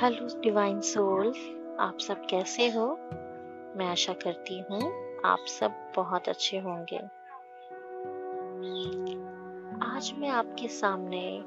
[0.00, 1.28] Hello divine soul
[1.80, 2.98] आप सब कैसे हो?
[3.76, 4.80] मैं आशा करती हूँ
[5.24, 6.96] आप सब बहुत अच्छे होंगे।
[9.86, 11.40] आज मैं आपके सामने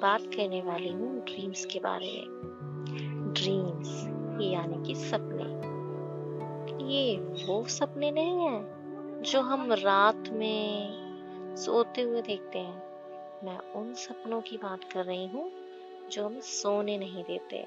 [0.00, 4.06] बात करने वाली हूँ ड्रीम्स के बारे में। ड्रीम्स
[4.42, 5.44] यानी कि सपने।
[6.94, 8.64] ये वो सपने नहीं है
[9.22, 10.92] जो हम रात में
[11.56, 12.82] सोते हुए देखते हैं।
[13.44, 15.61] मैं उन सपनों की बात कर रही हूँ
[16.10, 17.66] जो हम सोने नहीं देते।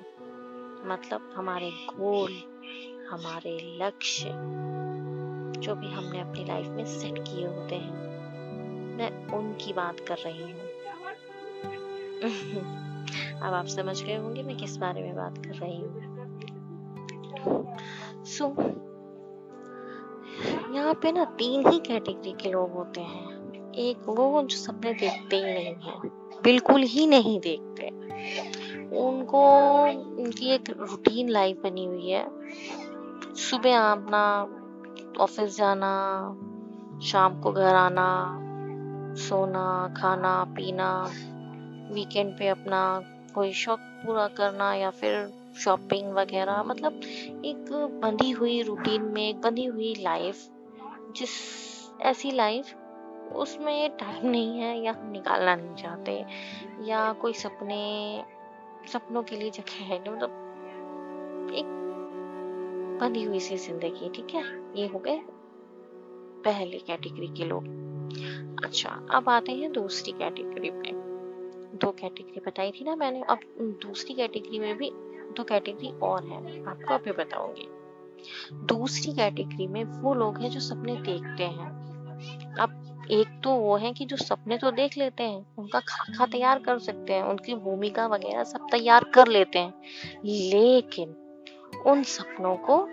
[0.85, 2.31] मतलब हमारे गोल
[3.09, 4.29] हमारे लक्ष्य
[5.61, 7.93] जो भी हमने अपनी लाइफ में सेट किए होते हैं।
[8.97, 10.61] मैं उनकी बात कर रही हूँ।
[13.41, 16.15] अब आप समझ गए होंगे मैं किस बारे में बात कर रही हूँ।
[18.25, 18.43] So,
[20.75, 23.35] यहाँ पे ना तीन ही कैटेगरी के लोग होते हैं।
[23.73, 25.94] एक वो जो सपने देखते ही नहीं है।
[26.43, 27.87] बिल्कुल ही नहीं देखते।
[28.97, 29.47] उनको,
[30.23, 32.27] उनकी एक रूटीन लाइफ बनी हुई है।
[33.35, 34.47] सुबह अपना
[35.23, 35.91] ऑफ़िस जाना,
[37.03, 38.41] शाम को घर आना,
[39.15, 41.11] सोना, खाना, पीना
[41.91, 43.01] वीकेंड पे अपना
[43.35, 46.93] कोई शौक पूरा करना या फिर शॉपिंग वगैरह मतलब
[47.45, 47.65] एक
[48.03, 50.35] बंधी हुई रूटीन में एक बंधी हुई लाइफ
[51.15, 51.29] जिस,
[52.01, 52.65] ऐसी लाइफ
[53.33, 56.25] उसमें टाइम नहीं है, या हम निकालना नहीं चाहते,
[56.87, 58.23] या कोई सपने,
[58.91, 60.29] सपनों के लिए जगह है नहीं मतलब
[61.55, 61.65] एक
[63.01, 64.43] बनी हुई सी ज़िंदगी, ठीक है?
[64.75, 65.21] ये हो गए
[66.45, 67.63] पहली कैटेगरी के लोग।
[68.65, 70.91] अच्छा अब आते हैं दूसरी कैटेगरी पे।
[71.77, 74.91] दो कैटेगरी बताई थी ना मैंने, अब दूसरी कैटेगरी में भी
[75.37, 77.67] दो कैटेगरी और है, आपको अभी बताऊँगी।
[78.65, 81.69] दूसरी कैटेगरी में वो लोग हैं जो सपने देखते हैं।
[82.59, 86.59] अब एक तो वो है कि जो सपने तो देख लेते हैं, उनका खाका तैयार
[86.59, 89.73] कर सकते हैं, उनकी भूमिका वगैरह सब तैयार कर लेते हैं।
[90.25, 91.15] लेकिन
[91.85, 92.87] उन सपनों को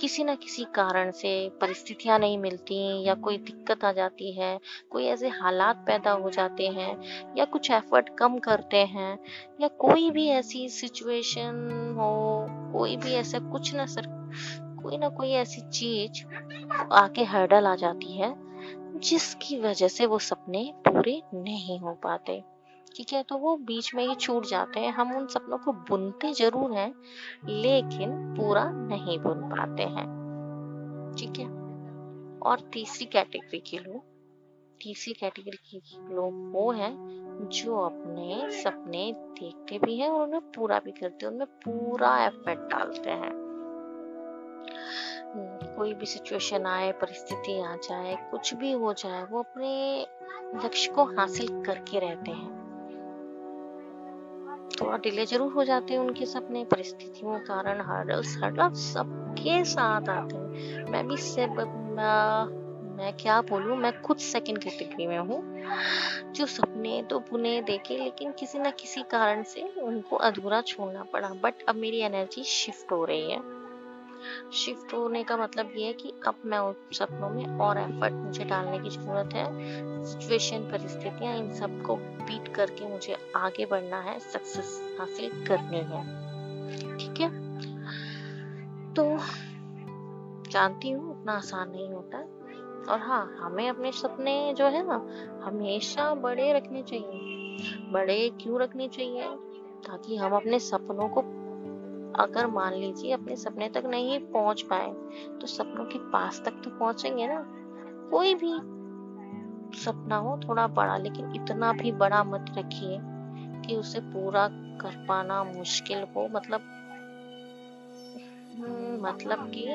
[0.00, 5.04] किसी ना किसी कारण से परिस्थितियाँ नहीं मिलती या कोई दिक्कत आ जाती है, कोई
[5.04, 7.02] ऐसे हालात पैदा हो जाते हैं,
[7.36, 9.18] या कुछ एफर्ट कम करते हैं,
[9.60, 12.46] या कोई भी ऐसी सिचुएशन हो,
[12.78, 14.02] कोई भी ऐसा कुछ ना सर,
[14.82, 16.24] कोई ना कोई ऐसी चीज़
[16.92, 18.45] आके हर्डल आ जाती है
[18.98, 22.44] जिसकी वजह से वो सपने पूरे नहीं हो पाते।
[22.96, 26.32] ठीक है तो वो बीच में ही छूट जाते हैं। हम उन सपनों को बुनते
[26.32, 26.94] ज़रूर हैं,
[27.48, 30.06] लेकिन पूरा नहीं बुन पाते हैं।
[31.18, 31.46] ठीक है?
[32.38, 34.02] और तीसरी कैटेगरी के लोग,
[34.80, 37.16] तीसरी कैटेगरी के लोग वो हैं,
[37.52, 42.58] जो अपने सपने देखते भी हैं और उन्हें पूरा भी करते हैं, उनमें पूरा एफर्ट
[42.58, 43.45] डालते हैं।
[45.76, 50.06] कोई भी सिचुएशन आए, परिस्थिति आ जाए, कुछ भी हो जाए, वो अपने
[50.64, 52.54] लक्ष्य को हासिल करके रहते हैं।
[54.80, 60.36] थोड़ा डिले ज़रूर हो जाते हैं उनके सपने, परिस्थितियों कारण हर्डल्स हर्डल्स सबके साथ आते
[60.36, 65.42] हैं। मैं भी से मैं क्या बोलूँ, मैं खुद सेकंड कैटेगरी में हूँ,
[66.32, 71.28] जो सपने तो बुने देखे, लेकिन किसी ना किसी कारण से उनको अधूरा छोड़ना पड़ा।
[71.28, 73.55] बट अब मेरी एनर्जी शिफ्ट हो रही है।
[74.52, 78.44] शिफ्ट होने का मतलब ये है कि अब मैं उन सपनों में और एफर्ट मुझे
[78.44, 79.46] डालने की ज़रूरत है।
[80.04, 86.26] सिचुएशन परिस्थितियाँ, इन सबको बीट करके मुझे आगे बढ़ना है सक्सेस हासिल करनी है।
[86.98, 87.46] ठीक है?
[88.94, 89.16] तो
[90.50, 92.18] जानती हूँ, उतना आसान नहीं होता।
[92.92, 95.06] और हाँ हमें अपने सपने जो है ना,
[95.46, 97.32] हमेशा बड़े रखने चाहिए।
[97.92, 99.24] बड़े क्यों रखने चाहिए?
[99.86, 101.22] ताकि हम अपने सपनों को
[102.18, 104.92] अगर मान लीजिए अपने सपने तक नहीं पहुँच पाए
[105.38, 107.44] तो सपनों के पास तक तो पहुँचेंगे ना।
[108.10, 108.52] कोई भी
[109.78, 112.98] सपना हो थोड़ा बड़ा लेकिन इतना भी बड़ा मत रखिए
[113.60, 116.60] कि उसे पूरा कर पाना मुश्किल हो। मतलब
[118.58, 119.66] हम्म, मतलब कि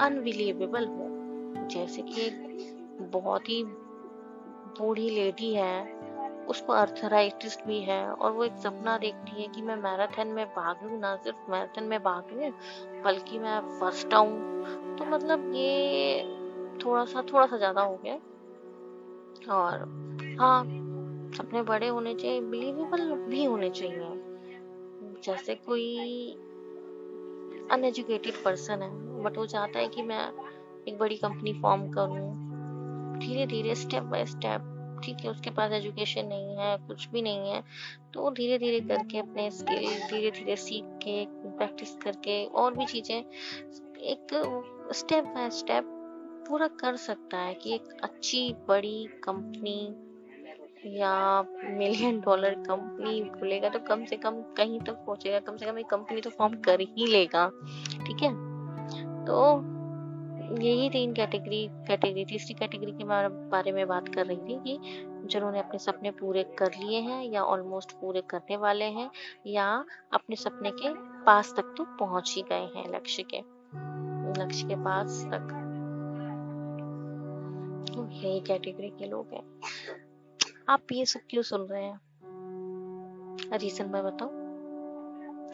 [0.00, 1.06] अनबिलीवेबल हो।
[1.68, 2.56] जैसे कि एक
[3.12, 3.64] बहुत ही
[4.78, 5.95] बूढ़ी लेडी है
[6.48, 10.84] उसको अर्थराइटिस भी है और वो एक सपना देखती है कि मैं मैराथन में भाग
[10.84, 12.50] लूँ ना सिर्फ़ मैराथन में भाग लूँ
[13.02, 14.40] बल्कि मैं फ़र्स्ट आऊँ।
[14.96, 16.22] तो मतलब ये
[16.84, 18.14] थोड़ा सा थोड़ा सा ज़्यादा हो गया।
[19.54, 19.78] और
[20.40, 20.64] हाँ
[21.36, 24.10] सपने बड़े होने चाहिए बिलीवेबल भी होने चाहिए।
[25.24, 26.30] जैसे कोई
[27.70, 30.28] अनएजुकेटेड पर्सन है बट वो चाहता है कि मैं
[30.88, 32.36] एक बड़ी कंपनी फॉर्म करूँ।
[33.18, 34.72] धीरे धीरे स्टेप बाय स्टेप
[35.04, 37.62] ठीक है, उसके पास एजुकेशन नहीं है, कुछ भी नहीं है
[38.14, 43.18] तो धीरे धीरे करके अपने स्किल धीरे धीरे सीख के प्रैक्टिस करके और भी चीज़ें,
[43.18, 44.34] एक
[44.94, 45.92] स्टेप बाय स्टेप
[46.48, 49.78] पूरा कर सकता है कि एक अच्छी, बड़ी कंपनी
[50.98, 55.66] या मिलियन डॉलर कंपनी खुलेगा तो कम से कम कहीं तक तो पहुंचेगा, कम से
[55.66, 57.48] कम एक कंपनी तो फॉर्म कर ही लेगा,
[58.06, 58.30] ठीक है?
[59.26, 59.56] तो
[60.52, 63.04] यही तीन कैटेगरी कैटेगरी तीसरी कैटेगरी के
[63.48, 64.78] बारे में बात कर रही थी कि
[65.26, 69.10] जिन्होंने अपने सपने पूरे कर लिए हैं या ऑलमोस्ट पूरे करने वाले हैं
[69.46, 70.94] या अपने सपने के
[71.24, 73.38] पास तक तो पहुँच ही गए हैं लक्ष्य के
[74.44, 75.62] लक्ष्य के पास तक।
[77.94, 79.60] तो यही कैटेगरी के लोग हैं।
[80.68, 82.00] आप ये सब क्यों सुन रहे हैं?
[83.52, 84.30] रीजन मैं बताऊँ?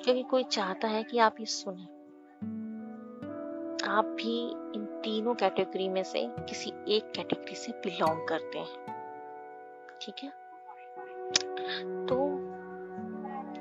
[0.02, 2.01] क्योंकि कोई चाहता है कि आप ये सुने।
[3.84, 9.02] आप भी इन तीनों कैटेगरी में से किसी एक कैटेगरी से बिलोंग करते हैं।
[10.00, 10.28] ठीक है?
[12.06, 12.38] तो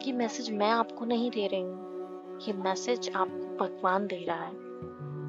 [0.05, 4.51] ये मैसेज मैं आपको नहीं दे रही हूँ। ये मैसेज आपको भगवान दे रहा है।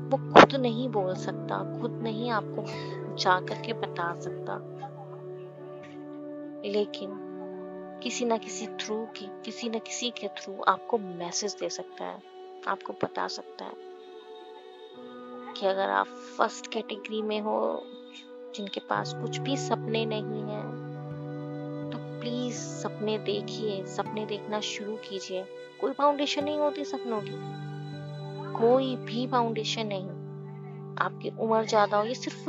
[0.08, 2.64] वो खुद नहीं बोल सकता, खुद नहीं आपको
[3.16, 4.58] जा करके बता सकता।
[6.64, 7.10] लेकिन
[8.02, 12.22] किसी ना किसी थ्रू की, किसी ना किसी के थ्रू आपको मैसेज दे सकता है,
[12.68, 13.91] आपको बता सकता है।
[15.52, 16.06] कि अगर आप
[16.36, 17.86] फ़र्स्ट कैटेगरी में हो,
[18.54, 20.62] जिनके पास कुछ भी सपने नहीं है
[21.90, 25.44] तो प्लीज़ सपने देखिए, सपने देखना शुरू कीजिए।
[25.80, 27.60] कोई फाउंडेशन नहीं होती सपनों की।
[28.58, 30.08] कोई भी फाउंडेशन नहीं।
[30.98, 32.48] आपकी उम्र ज़्यादा हो ये सिर्फ़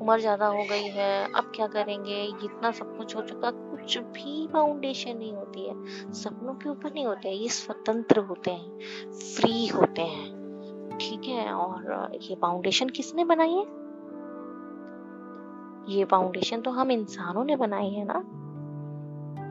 [0.00, 2.22] उम्र ज़्यादा हो गई है, अब क्या करेंगे?
[2.44, 7.06] इतना सब कुछ हो चुका, कुछ भी फाउंडेशन नहीं होती है। सपनों के ऊपर नहीं
[7.06, 10.45] होते ये स्वतंत्र होते हैं फ्री होते हैं।
[11.00, 13.66] ठीक है और ये फाउंडेशन किसने बनाई है?
[15.96, 18.18] ये फाउंडेशन तो हम इंसानों ने बनाई है ना?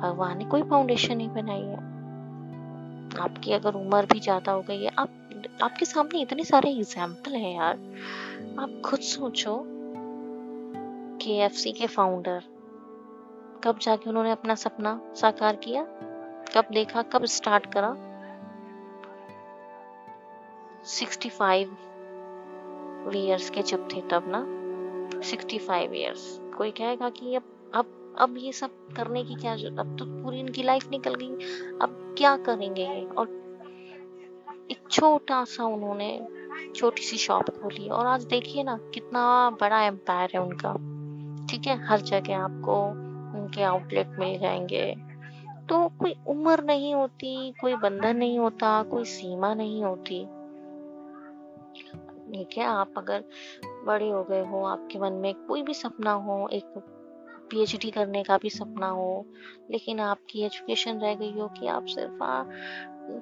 [0.02, 1.78] भगवान ने कोई फाउंडेशन नहीं बनाई है।
[3.22, 5.10] आपकी अगर उम्र भी ज़्यादा हो गई है, आप,
[5.64, 7.76] आपके सामने इतने सारे एग्ज़ाम्पल हैं यार।
[8.60, 9.64] आप खुद सोचो
[11.22, 12.44] के एफ़ सी के फाउंडर
[13.64, 15.84] कब जाके उन्होंने अपना सपना साकार किया?
[16.56, 17.02] कब देखा?
[17.02, 17.96] कब स्टार्ट करा?
[20.86, 21.68] 65
[23.16, 24.66] ईयर्स के जब थे तब ना?
[25.22, 27.44] 65 ईयर्स कोई कहेगा कि अब
[27.76, 29.80] अब अब ये सब करने की क्या ज़रूरत?
[29.80, 31.30] अब तो पूरी इनकी लाइफ निकल गई।
[31.82, 33.06] अब क्या करेंगे ये?
[33.06, 33.28] और
[34.72, 36.28] एक छोटा सा उन्होंने
[36.76, 40.74] छोटी सी शॉप खोली। और आज देखिए ना, कितना बड़ा एम्पायर है उनका।
[41.48, 41.86] ठीक है?
[41.86, 42.86] हर जगह आपको
[43.40, 44.96] उनके आउटलेट मिल जाएँगे।
[45.70, 50.28] तो कोई उम्र नहीं होती, कोई बंधन नहीं होता, कोई सीमा नहीं होती।
[52.26, 53.24] ठीक है, आप अगर
[53.86, 56.84] बड़े हो गए हो, आपके मन में कोई भी सपना हो, एक
[57.50, 59.26] पीएचडी करने का भी सपना हो,
[59.72, 62.24] लेकिन आपकी एजुकेशन रह गई हो कि आप सिर्फ़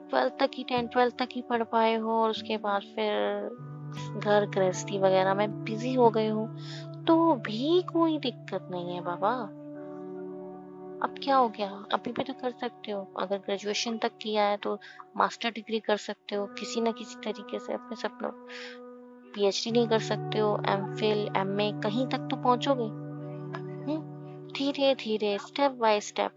[0.10, 3.50] ट्वेल्थ तक ही टेंथ ट्वेल्थ तक ही पढ़ पाए हो और उसके बाद फिर
[4.20, 6.48] घर गृहस्थी वगैरह में बिज़ी हो गए हो
[7.08, 9.34] तो भी कोई दिक्कत नहीं है बाबा।
[11.04, 11.86] अब क्या हो गया?
[11.94, 14.80] अभी भी तो कर सकते हो। अगर ग्रेजुएशन तक किया है तो
[15.18, 18.32] मास्टर डिग्री कर सकते हो, किसी ना किसी तरीके से अपने सपनों
[19.36, 24.00] पीएचडी नहीं कर सकते हो एम फिल एम ए कहीं तक तो पहुंचोगे। हम्म,
[24.54, 26.32] धीरे धीरे स्टेप बाय स्टेप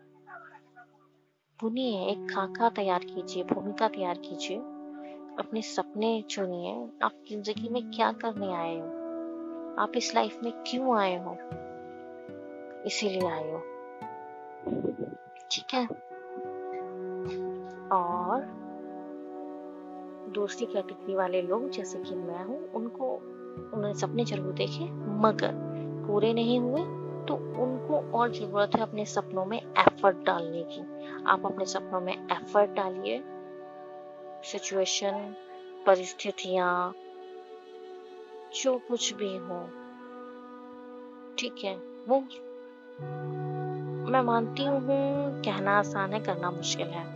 [1.60, 4.56] बुनिए एक खाका तैयार कीजिए भूमिका तैयार कीजिए।
[5.38, 8.86] अपने सपने चुनिए आप ज़िंदगी में क्या करने आए हो?
[9.78, 11.36] आप इस लाइफ में क्यों आए हो?
[12.86, 13.58] इसीलिए आए हो।
[15.50, 15.86] ठीक है?
[17.92, 18.65] और
[20.28, 24.84] दूसरी कैटेगरी वाले लोग, जैसे कि मैं हूँ, उनको उन्होंने सपने ज़रूर देखे,
[25.22, 25.52] मगर
[26.06, 26.80] पूरे नहीं हुए
[27.26, 30.80] तो उनको और ज़रूरत है अपने सपनों में एफर्ट डालने की।
[31.26, 33.22] आप अपने सपनों में एफर्ट डालिए।
[34.44, 35.34] सिचुएशन
[35.86, 36.94] परिस्थितियाँ,
[38.62, 39.60] जो कुछ भी हो।
[41.38, 41.76] ठीक है,
[42.08, 42.20] वो
[44.10, 44.80] मैं मानती हूँ,
[45.42, 47.15] कहना आसान है, करना मुश्किल है।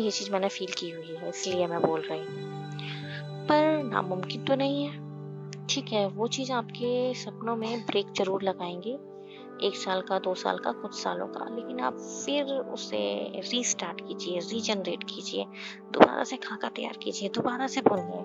[0.00, 2.50] ये चीज़ मैंने फील की हुई है इसलिए मैं बोल रही हूँ।
[3.46, 8.98] पर नामुमकिन तो नहीं है। ठीक है, वो चीज़ आपके सपनों में ब्रेक ज़रूर लगाएँगे।
[9.66, 14.38] एक साल का, दो साल का, कुछ सालों का, लेकिन आप फिर उसे रीस्टार्ट कीजिए
[14.38, 15.44] रीजनरेट कीजिए।
[15.92, 18.20] दोबारा से खाका तैयार कीजिए, दोबारा से बोलिए,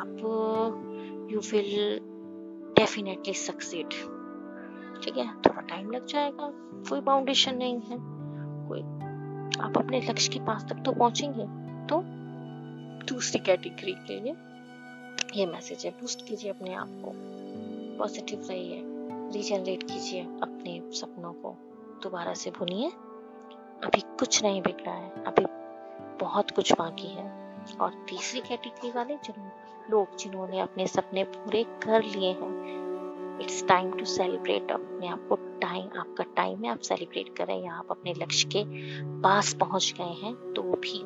[0.00, 0.16] आप
[1.32, 2.00] यू विल
[2.76, 3.90] डेफिनेटली सक्सीड
[5.02, 6.50] ठीक है, थोड़ा टाइम लग जाएगा,
[6.90, 8.19] कोई बाउंडेशन नहीं है।
[9.60, 11.44] आप अपने लक्ष्य के पास तक तो पहुँचेंगे।
[11.86, 12.02] तो
[13.06, 14.34] दूसरी कैटेगरी के लिए
[15.36, 17.12] ये मैसेज है बूस्ट कीजिए अपने आप को।
[17.98, 18.82] पॉजिटिव रहिए
[19.32, 21.56] रीजनरेट कीजिए अपने सपनों को।
[22.02, 22.88] दोबारा से बुनिए
[23.84, 25.44] अभी कुछ नहीं बिगड़ा है, अभी
[26.20, 27.28] बहुत कुछ बाकी है।
[27.80, 29.50] और तीसरी कैटेगरी वाले जिन
[29.90, 32.89] लोग जिन्होंने अपने सपने पूरे कर लिए हैं
[33.42, 37.72] इट्स टाइम टू सेलिब्रेट अपने आप को टाइम आपका टाइम है आप सेलिब्रेट करें। या
[37.72, 38.64] आप अपने लक्ष्य के
[39.22, 40.98] पास पहुँच गए हैं तो भी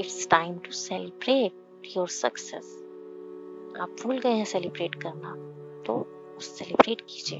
[0.00, 2.78] it's time to celebrate your success
[3.80, 5.34] आप भूल गए हैं सेलिब्रेट करना
[5.86, 6.04] तो
[6.40, 7.38] सेलिब्रेट कीजिए।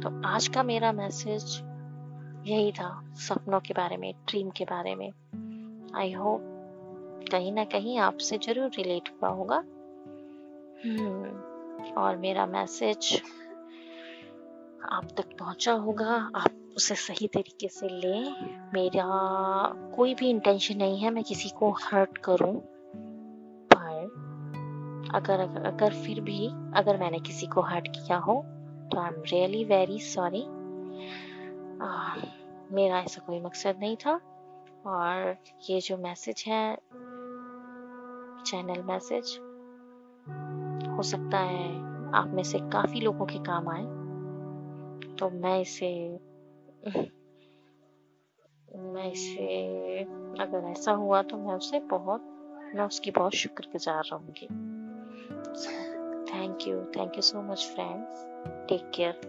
[0.00, 1.58] तो आज का मेरा मैसेज
[2.46, 5.10] यही था सपनों के बारे में ड्रीम के बारे में।
[5.94, 6.40] आई होप
[7.32, 9.56] कहीं ना कहीं आपसे ज़रूर रिलेट हुआ होगा।
[10.84, 11.30] हम्म,
[11.98, 13.20] और मेरा मैसेज
[14.92, 19.06] आप तक पहुँचा होगा। आप उसे सही तरीके से लें। मेरा
[19.96, 22.54] कोई भी इंटेंशन नहीं है मैं किसी को हर्ट करूँ।
[23.72, 24.08] पर
[25.14, 26.46] अगर अगर, फिर भी
[26.76, 28.34] अगर मैंने किसी को हर्ट किया हो
[28.92, 30.44] तो I am really very sorry
[32.74, 34.20] मेरा ऐसा कोई मकसद नहीं था।
[34.86, 35.36] और
[35.70, 36.74] ये जो मैसेज है
[38.46, 39.36] चैनल मैसेज
[41.00, 41.68] हो सकता है
[42.12, 43.84] आप में से काफ़ी लोगों के काम आए।
[45.16, 46.18] तो मैं इसे
[48.78, 49.98] मैं इसे,
[50.42, 52.20] अगर ऐसा हुआ तो मैं उसे बहुत,
[52.74, 54.46] मैं उसकी बहुत शुक्रगुजार रहूँगी।
[56.32, 58.24] Thank you thank you so much friends
[58.68, 59.20] take care